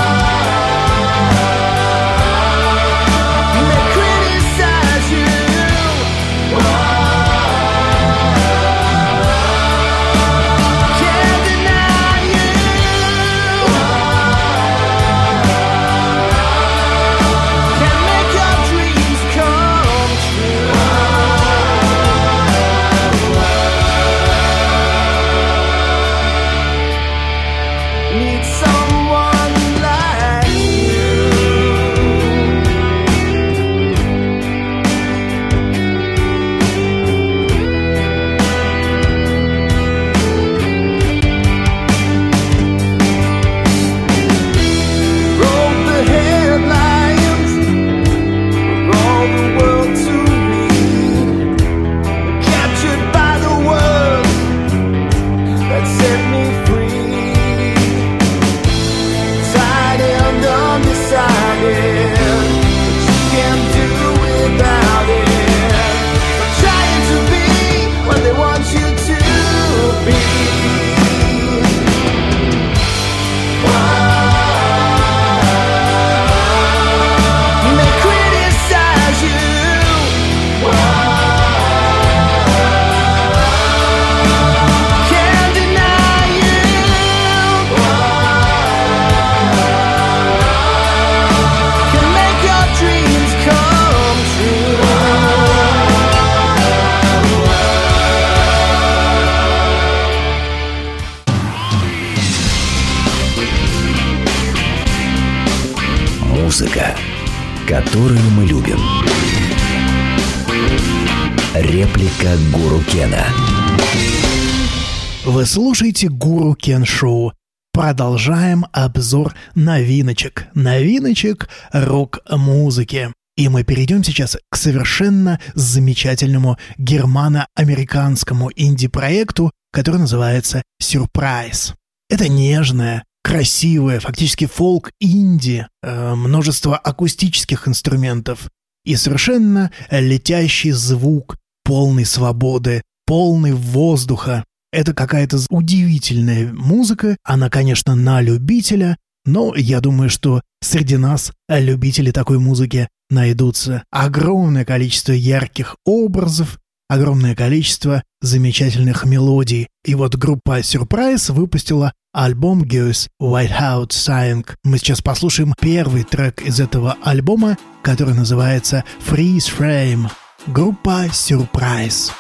слушаете 115.51 116.07
Гуру 116.07 116.55
Кен 116.55 116.85
Шоу. 116.85 117.33
Продолжаем 117.73 118.65
обзор 118.71 119.35
новиночек. 119.53 120.47
Новиночек 120.53 121.49
рок-музыки. 121.73 123.13
И 123.35 123.49
мы 123.49 123.65
перейдем 123.65 124.01
сейчас 124.01 124.37
к 124.49 124.55
совершенно 124.55 125.41
замечательному 125.53 126.57
германо-американскому 126.77 128.49
инди-проекту, 128.55 129.51
который 129.73 129.97
называется 129.97 130.63
«Сюрприз». 130.79 131.73
Это 132.09 132.29
нежная, 132.29 133.03
красивая, 133.21 133.99
фактически 133.99 134.45
фолк-инди, 134.45 135.67
э, 135.83 136.15
множество 136.15 136.77
акустических 136.77 137.67
инструментов 137.67 138.49
и 138.85 138.95
совершенно 138.95 139.69
летящий 139.89 140.71
звук, 140.71 141.35
полный 141.65 142.05
свободы, 142.05 142.83
полный 143.05 143.51
воздуха. 143.51 144.45
Это 144.71 144.93
какая-то 144.93 145.37
удивительная 145.49 146.51
музыка, 146.53 147.17
она, 147.23 147.49
конечно, 147.49 147.95
на 147.95 148.21
любителя, 148.21 148.97
но 149.25 149.53
я 149.55 149.81
думаю, 149.81 150.09
что 150.09 150.41
среди 150.61 150.97
нас 150.97 151.31
любители 151.49 152.11
такой 152.11 152.39
музыки 152.39 152.87
найдутся. 153.09 153.83
Огромное 153.91 154.65
количество 154.65 155.11
ярких 155.11 155.75
образов, 155.85 156.57
огромное 156.87 157.35
количество 157.35 158.03
замечательных 158.21 159.05
мелодий. 159.05 159.67
И 159.85 159.93
вот 159.93 160.15
группа 160.15 160.59
Surprise 160.59 161.31
выпустила 161.31 161.93
альбом 162.13 162.63
Goes 162.63 163.09
Whiteout 163.21 163.89
Sang. 163.89 164.45
Мы 164.63 164.77
сейчас 164.77 165.01
послушаем 165.01 165.53
первый 165.59 166.03
трек 166.03 166.41
из 166.41 166.59
этого 166.59 166.97
альбома, 167.03 167.57
который 167.83 168.13
называется 168.13 168.83
Freeze 169.07 169.51
Frame. 169.57 170.09
Группа 170.47 171.07
Surprise. 171.07 172.11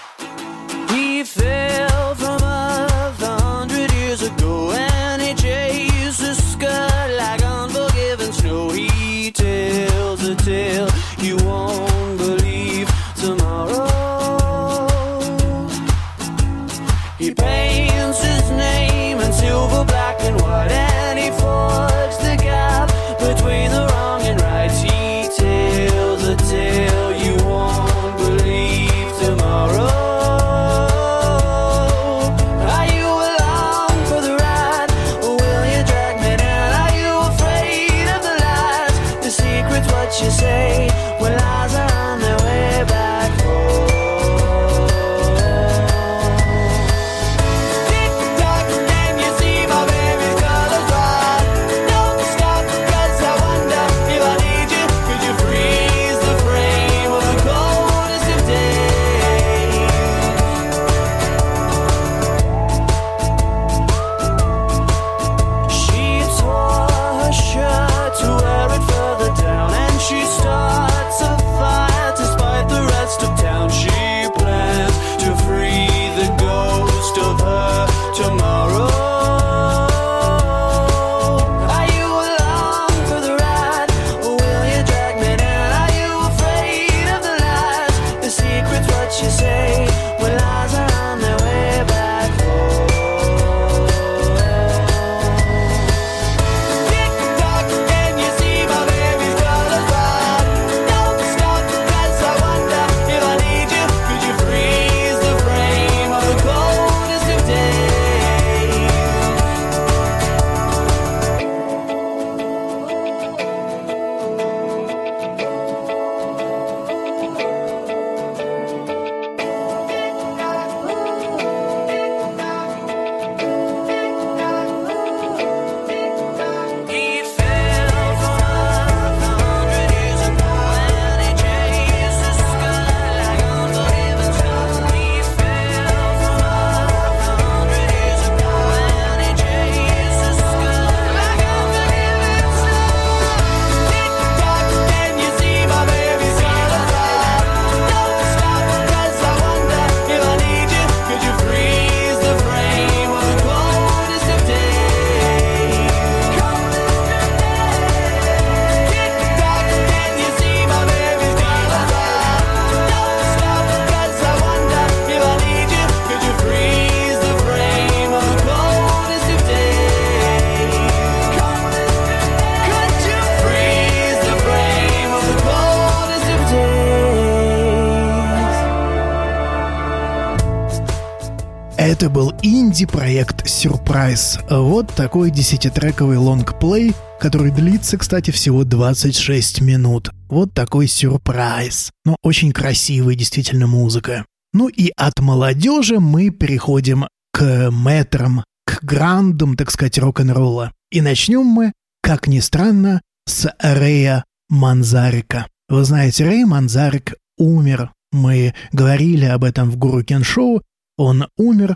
Инди-проект 182.71 183.49
«Сюрприз». 183.49 184.39
Вот 184.49 184.95
такой 184.95 185.29
десятитрековый 185.29 186.15
лонгплей, 186.15 186.93
который 187.19 187.51
длится, 187.51 187.97
кстати, 187.97 188.31
всего 188.31 188.63
26 188.63 189.59
минут. 189.59 190.09
Вот 190.29 190.53
такой 190.53 190.87
сюрприз. 190.87 191.91
Но 192.05 192.15
очень 192.23 192.53
красивая 192.53 193.15
действительно 193.15 193.67
музыка. 193.67 194.25
Ну 194.53 194.69
и 194.69 194.89
от 194.95 195.19
молодежи 195.19 195.99
мы 195.99 196.29
переходим 196.29 197.07
к 197.33 197.71
мэтрам, 197.71 198.45
к 198.65 198.81
грандам, 198.85 199.57
так 199.57 199.69
сказать, 199.69 199.97
рок-н-ролла. 199.97 200.71
И 200.91 201.01
начнем 201.01 201.45
мы, 201.45 201.73
как 202.01 202.27
ни 202.27 202.39
странно, 202.39 203.01
с 203.27 203.53
Рэя 203.59 204.23
Манзарика. 204.47 205.45
Вы 205.67 205.83
знаете, 205.83 206.23
Рэй 206.23 206.45
Манзарик 206.45 207.15
умер. 207.37 207.91
Мы 208.13 208.53
говорили 208.71 209.25
об 209.25 209.43
этом 209.43 209.69
в 209.69 209.75
Гуру 209.75 210.05
Кен 210.05 210.23
Шоу. 210.23 210.61
Он 210.95 211.27
умер 211.35 211.75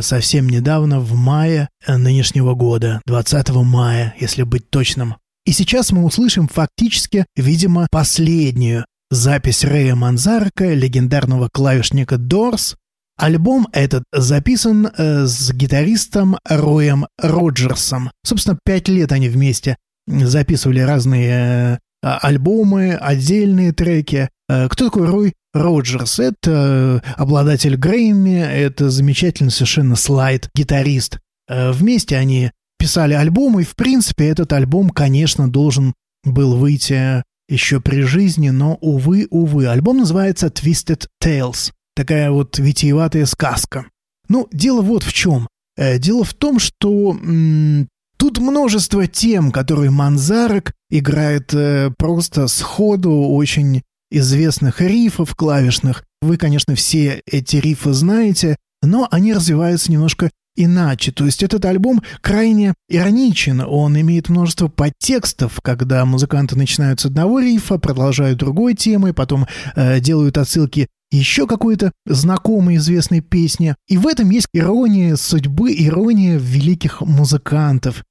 совсем 0.00 0.48
недавно, 0.48 1.00
в 1.00 1.14
мае 1.14 1.68
э, 1.86 1.96
нынешнего 1.96 2.54
года, 2.54 3.00
20 3.06 3.50
мая, 3.50 4.14
если 4.18 4.42
быть 4.42 4.70
точным. 4.70 5.16
И 5.44 5.52
сейчас 5.52 5.92
мы 5.92 6.04
услышим 6.04 6.48
фактически, 6.48 7.24
видимо, 7.36 7.86
последнюю 7.90 8.84
запись 9.10 9.64
Рэя 9.64 9.94
Манзарка, 9.94 10.72
легендарного 10.74 11.48
клавишника 11.52 12.18
Дорс. 12.18 12.76
Альбом 13.18 13.66
этот 13.72 14.04
записан 14.12 14.86
э, 14.86 15.24
с 15.26 15.50
гитаристом 15.52 16.36
Роем 16.44 17.06
Роджерсом. 17.18 18.10
Собственно, 18.24 18.58
пять 18.64 18.88
лет 18.88 19.12
они 19.12 19.28
вместе 19.28 19.76
записывали 20.06 20.80
разные 20.80 21.30
э, 21.30 21.78
а- 22.02 22.18
альбомы, 22.18 22.94
отдельные 22.94 23.72
треки. 23.72 24.28
Э, 24.48 24.68
Кто 24.68 24.86
такой 24.86 25.06
Рой 25.06 25.34
Роджерс? 25.56 26.18
Это 26.18 27.02
э, 27.04 27.12
обладатель 27.16 27.76
Грэмми, 27.76 28.38
это 28.40 28.90
замечательный 28.90 29.50
совершенно 29.50 29.96
слайд-гитарист. 29.96 31.18
Э, 31.48 31.72
Вместе 31.72 32.16
они 32.16 32.50
писали 32.78 33.14
альбом, 33.14 33.58
и, 33.60 33.64
в 33.64 33.74
принципе, 33.74 34.28
этот 34.28 34.52
альбом, 34.52 34.90
конечно, 34.90 35.50
должен 35.50 35.94
был 36.24 36.56
выйти 36.56 37.22
еще 37.48 37.80
при 37.80 38.02
жизни, 38.02 38.50
но, 38.50 38.74
увы, 38.80 39.26
увы. 39.30 39.66
Альбом 39.68 39.98
называется 39.98 40.48
Twisted 40.48 41.06
Tales. 41.22 41.72
Такая 41.94 42.30
вот 42.30 42.58
витиеватая 42.58 43.24
сказка. 43.26 43.86
Ну, 44.28 44.48
дело 44.52 44.82
вот 44.82 45.02
в 45.02 45.12
чем. 45.12 45.48
Э, 45.76 45.98
Дело 45.98 46.24
в 46.24 46.34
том, 46.34 46.58
что 46.58 47.12
м, 47.12 47.88
тут 48.18 48.38
множество 48.38 49.06
тем, 49.06 49.50
которые 49.52 49.90
Манзарек 49.90 50.72
играет 50.90 51.54
э, 51.54 51.90
просто 51.96 52.48
сходу 52.48 53.12
очень 53.12 53.82
известных 54.10 54.80
рифов 54.80 55.34
клавишных. 55.34 56.04
Вы, 56.22 56.36
конечно, 56.36 56.74
все 56.74 57.22
эти 57.26 57.56
рифы 57.56 57.92
знаете, 57.92 58.56
но 58.82 59.08
они 59.10 59.34
развиваются 59.34 59.90
немножко 59.90 60.30
иначе. 60.56 61.12
То 61.12 61.26
есть 61.26 61.42
этот 61.42 61.64
альбом 61.64 62.02
крайне 62.20 62.74
ироничен. 62.88 63.60
Он 63.60 63.98
имеет 64.00 64.28
множество 64.28 64.68
подтекстов, 64.68 65.60
когда 65.62 66.04
музыканты 66.04 66.56
начинают 66.56 67.00
с 67.00 67.06
одного 67.06 67.40
рифа, 67.40 67.78
продолжают 67.78 68.38
другой 68.38 68.74
темой, 68.74 69.12
потом 69.12 69.46
э, 69.74 70.00
делают 70.00 70.38
отсылки 70.38 70.88
еще 71.10 71.46
какой-то 71.46 71.92
знакомой 72.04 72.76
известной 72.76 73.20
песни. 73.20 73.76
И 73.86 73.96
в 73.96 74.06
этом 74.06 74.30
есть 74.30 74.48
ирония 74.52 75.16
судьбы, 75.16 75.72
ирония 75.72 76.36
великих 76.38 77.00
музыкантов. 77.00 78.02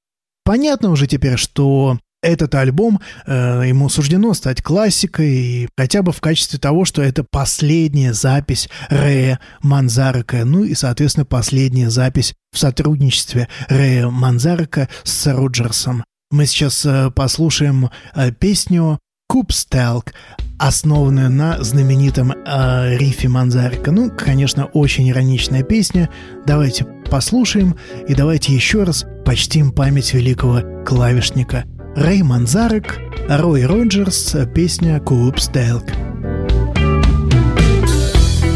Понятно 0.44 0.90
уже 0.90 1.06
теперь, 1.06 1.36
что 1.36 1.98
этот 2.22 2.54
альбом 2.54 3.00
э, 3.26 3.64
ему 3.66 3.88
суждено 3.88 4.34
стать 4.34 4.62
классикой, 4.62 5.28
и 5.28 5.68
хотя 5.76 6.02
бы 6.02 6.12
в 6.12 6.20
качестве 6.20 6.58
того, 6.58 6.84
что 6.84 7.02
это 7.02 7.24
последняя 7.24 8.12
запись 8.12 8.68
Рэя 8.88 9.40
Манзарека, 9.62 10.44
ну 10.44 10.64
и, 10.64 10.74
соответственно, 10.74 11.24
последняя 11.24 11.90
запись 11.90 12.34
в 12.52 12.58
сотрудничестве 12.58 13.48
Рэя 13.68 14.08
Манзарека 14.08 14.88
с 15.04 15.32
Роджерсом. 15.32 16.04
Мы 16.30 16.46
сейчас 16.46 16.84
э, 16.84 17.10
послушаем 17.10 17.90
э, 18.14 18.32
песню 18.32 18.98
«Кубстелк» 19.28 20.12
основанную 20.58 21.30
на 21.30 21.62
знаменитом 21.62 22.32
э, 22.32 22.96
рифе 22.96 23.28
Манзарика. 23.28 23.92
Ну, 23.92 24.10
конечно, 24.10 24.66
очень 24.66 25.08
ироничная 25.10 25.62
песня. 25.62 26.08
Давайте 26.46 26.86
послушаем 27.10 27.76
и 28.08 28.14
давайте 28.14 28.54
еще 28.54 28.84
раз 28.84 29.04
почтим 29.24 29.70
память 29.70 30.14
великого 30.14 30.62
клавишника. 30.84 31.64
Рэй 31.95 32.21
Манзарик, 32.21 32.99
Рой 33.29 33.65
Роджерс, 33.65 34.35
песня 34.53 34.99
«Купс 34.99 35.47
Делк». 35.49 35.85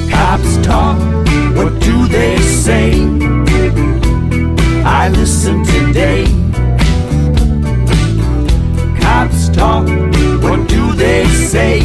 Cops 0.09 0.57
talk, 0.63 0.97
what 1.55 1.73
do 1.79 2.07
they 2.07 2.37
say? 2.39 2.91
I 4.83 5.09
listen 5.09 5.63
today. 5.63 6.25
Cops 8.99 9.49
talk, 9.49 9.87
what 10.41 10.67
do 10.67 10.93
they 10.93 11.25
say? 11.51 11.81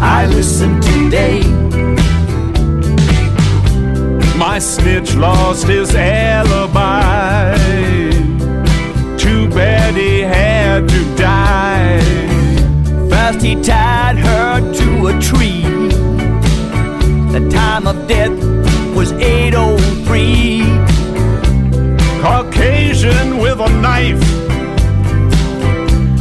I 0.00 0.26
listen 0.26 0.80
today. 0.80 1.42
My 4.36 4.58
snitch 4.58 5.14
lost 5.16 5.66
his 5.66 5.94
alibi. 5.94 7.07
First 13.39 13.45
he 13.45 13.55
tied 13.61 14.17
her 14.17 14.59
to 14.59 15.07
a 15.07 15.13
tree. 15.21 15.61
The 17.31 17.47
time 17.49 17.87
of 17.87 18.05
death 18.05 18.37
was 18.93 19.13
803. 19.13 20.63
Caucasian 22.21 23.37
with 23.37 23.59
a 23.61 23.69
knife. 23.81 24.21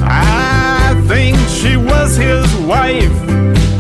I 0.01 0.95
think 1.09 1.37
she 1.49 1.77
was 1.77 2.16
his 2.16 2.47
wife. 2.66 3.16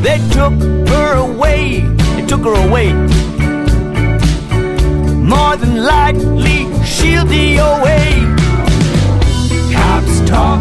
They 0.02 0.18
took 0.32 0.54
her 0.88 1.14
away. 1.18 1.82
They 2.16 2.26
took 2.26 2.42
her 2.42 2.56
away. 2.66 2.92
More 5.22 5.56
than 5.56 5.84
likely, 5.84 6.66
she'll 6.84 7.24
DOA. 7.24 8.02
Cops 9.72 10.28
talk, 10.28 10.60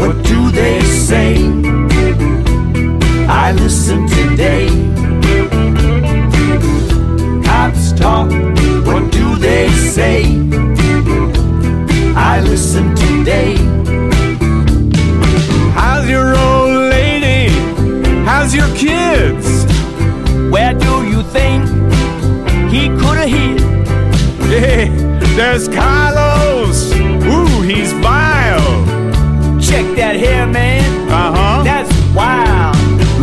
what 0.00 0.20
do 0.24 0.50
they 0.50 0.80
say? 0.80 1.68
I 3.30 3.52
listen 3.52 4.06
today. 4.08 4.68
Cops 7.44 7.92
talk, 7.92 8.30
what 8.86 9.12
do 9.12 9.36
they 9.36 9.68
say? 9.68 10.24
I 12.16 12.40
listen 12.40 12.94
today. 12.96 13.56
How's 15.74 16.08
your 16.08 16.34
old 16.36 16.90
lady? 16.90 17.52
How's 18.24 18.54
your 18.54 18.68
kids? 18.74 19.64
Where 20.50 20.72
do 20.72 21.06
you 21.06 21.22
think 21.24 21.64
he 22.70 22.88
could 22.88 23.18
have 23.18 23.28
hid? 23.28 23.60
Hey, 24.48 24.88
there's 25.36 25.68
Carlos. 25.68 26.92
Ooh, 26.94 27.60
he's 27.60 27.92
vile. 27.92 28.17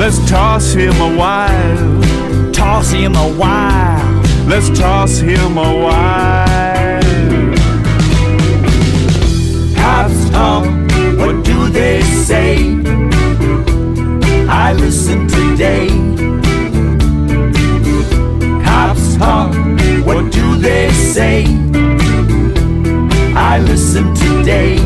Let's 0.06 0.30
toss 0.30 0.74
him 0.74 0.94
a 1.02 1.18
while. 1.18 2.52
Toss 2.52 2.92
him 2.92 3.16
a 3.16 3.28
while. 3.28 4.22
Let's 4.46 4.70
toss 4.78 5.18
him 5.18 5.58
a 5.58 5.82
while. 5.84 7.02
Cops 9.74 10.30
talk, 10.30 10.66
what 11.18 11.44
do 11.44 11.70
they 11.70 12.04
say? 12.04 12.78
I 14.48 14.74
listen 14.74 15.28
today. 15.28 15.88
Cops 18.64 19.18
talk, 19.18 19.56
what 20.06 20.32
do 20.32 20.56
they 20.58 20.92
say? 20.92 21.46
I 23.36 23.58
listen 23.58 24.14
today. 24.14 24.78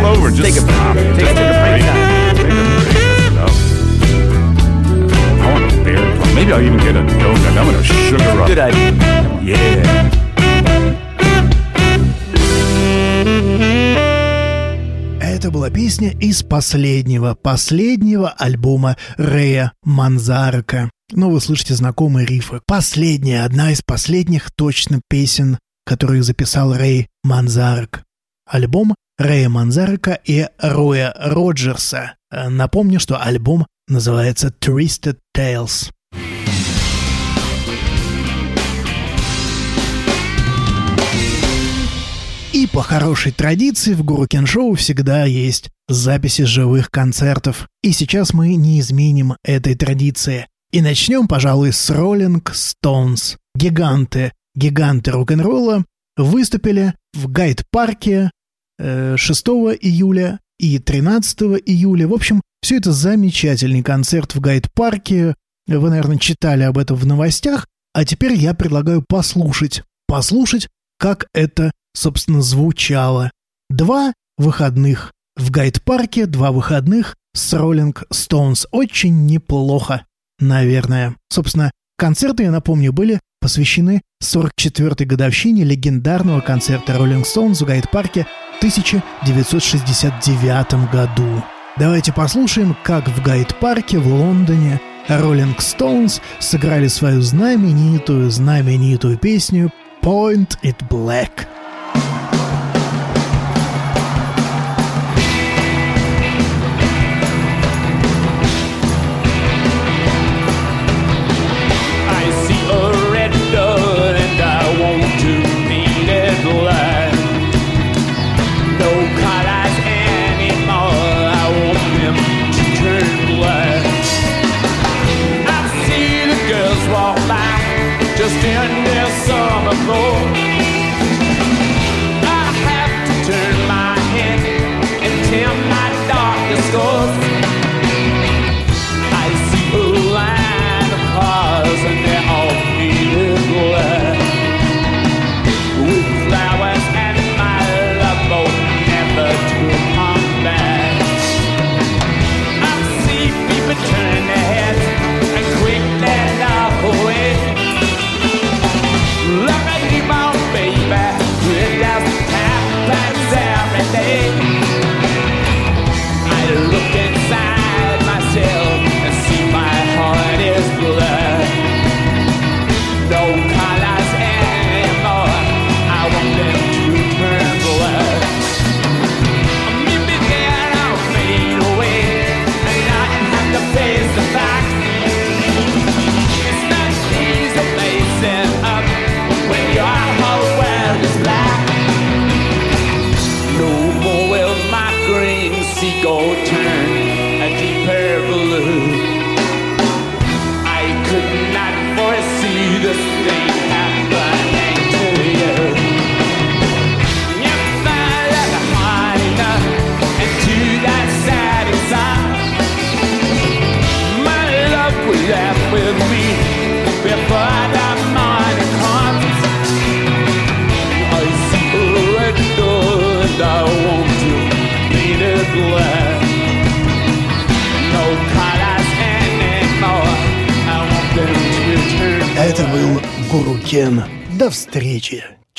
Pull 0.00 0.06
over 0.06 0.30
just 0.30 0.42
Take 0.42 0.56
a- 0.56 0.60
stop. 0.60 0.94
take- 0.96 1.16
take 1.16 1.28
a 1.28 1.46
break. 1.62 1.82
Take 2.36 2.48
a 2.48 2.64
break. 2.80 2.96
Enough. 3.32 3.56
I 5.42 5.52
want 5.52 5.64
a 5.72 5.84
bear 5.84 6.16
claw. 6.16 6.34
Maybe 6.34 6.52
I'll 6.52 6.62
even 6.62 6.78
get 6.80 6.96
a 6.96 7.02
donut. 7.02 7.56
I'm 7.58 7.66
gonna 7.66 7.82
sugar 7.84 8.40
up. 8.40 8.46
Good 8.48 8.58
idea. 8.58 8.92
Yeah. 9.42 10.10
Это 15.22 15.50
была 15.50 15.70
песня 15.70 16.10
из 16.20 16.42
последнего, 16.42 17.34
последнего 17.34 18.30
альбома 18.30 18.96
Рэя 19.16 19.72
Манзарка. 19.84 20.90
Но 21.12 21.30
вы 21.30 21.40
слышите 21.40 21.74
знакомые 21.74 22.26
рифы. 22.26 22.60
Последняя, 22.66 23.44
одна 23.44 23.72
из 23.72 23.80
последних 23.82 24.50
точно 24.50 25.00
песен, 25.08 25.58
которую 25.86 26.22
записал 26.22 26.74
Рэй 26.74 27.08
Манзарк. 27.24 28.02
Альбом 28.46 28.94
Рэя 29.20 29.50
Манзарека 29.50 30.18
и 30.24 30.48
Роя 30.58 31.12
Роджерса. 31.14 32.14
Э, 32.30 32.48
напомню, 32.48 32.98
что 32.98 33.22
альбом 33.22 33.66
называется 33.86 34.48
«Twisted 34.48 35.18
Tales». 35.36 35.90
И 42.54 42.66
по 42.66 42.82
хорошей 42.82 43.32
традиции 43.32 43.92
в 43.92 44.02
Гуру 44.04 44.26
Шоу 44.46 44.74
всегда 44.74 45.26
есть 45.26 45.68
записи 45.86 46.44
живых 46.44 46.90
концертов. 46.90 47.68
И 47.82 47.92
сейчас 47.92 48.32
мы 48.32 48.54
не 48.54 48.80
изменим 48.80 49.34
этой 49.44 49.74
традиции. 49.74 50.46
И 50.72 50.80
начнем, 50.80 51.28
пожалуй, 51.28 51.74
с 51.74 51.90
Rolling 51.90 52.42
Stones. 52.54 53.36
Гиганты, 53.54 54.32
гиганты 54.54 55.10
рок-н-ролла 55.10 55.84
выступили 56.16 56.94
в 57.12 57.30
Гайд-парке 57.30 58.30
6 58.80 59.46
июля 59.80 60.40
и 60.58 60.78
13 60.78 61.40
июля. 61.66 62.08
В 62.08 62.14
общем, 62.14 62.40
все 62.62 62.78
это 62.78 62.92
замечательный 62.92 63.82
концерт 63.82 64.34
в 64.34 64.40
Гайд-парке. 64.40 65.34
Вы, 65.66 65.90
наверное, 65.90 66.18
читали 66.18 66.62
об 66.62 66.78
этом 66.78 66.96
в 66.96 67.06
новостях. 67.06 67.66
А 67.92 68.04
теперь 68.04 68.34
я 68.34 68.54
предлагаю 68.54 69.04
послушать. 69.06 69.82
Послушать, 70.06 70.68
как 70.98 71.26
это, 71.34 71.72
собственно, 71.94 72.42
звучало. 72.42 73.30
Два 73.68 74.12
выходных 74.38 75.12
в 75.36 75.50
Гайд-парке, 75.50 76.26
два 76.26 76.52
выходных 76.52 77.16
с 77.34 77.54
Rolling 77.54 77.96
Stones. 78.12 78.66
Очень 78.70 79.26
неплохо, 79.26 80.06
наверное. 80.38 81.16
Собственно, 81.30 81.70
концерты, 81.96 82.44
я 82.44 82.50
напомню, 82.50 82.92
были 82.92 83.20
посвящены 83.40 84.02
44-й 84.22 85.06
годовщине 85.06 85.64
легендарного 85.64 86.40
концерта 86.40 86.92
Rolling 86.92 87.24
Stones 87.24 87.64
в 87.64 87.66
Гайд-парке 87.66 88.26
в 88.54 88.58
1969 88.58 90.92
году. 90.92 91.42
Давайте 91.78 92.12
послушаем, 92.12 92.76
как 92.84 93.08
в 93.08 93.22
Гайд-парке 93.22 93.98
в 93.98 94.06
Лондоне 94.06 94.78
Rolling 95.08 95.56
Stones 95.58 96.20
сыграли 96.38 96.88
свою 96.88 97.22
знаменитую, 97.22 98.30
знаменитую 98.30 99.16
песню 99.16 99.72
Point 100.02 100.58
It 100.62 100.76
Black. 100.88 101.46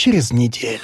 Через 0.01 0.33
неделю. 0.33 0.81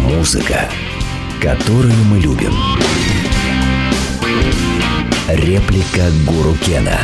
Музыка, 0.00 0.68
которую 1.40 1.96
мы 2.10 2.18
любим. 2.18 2.52
Реплика 5.28 6.10
Гуру 6.26 6.54
Кена. 6.56 7.00